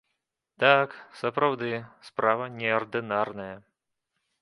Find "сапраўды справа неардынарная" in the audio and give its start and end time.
1.19-3.55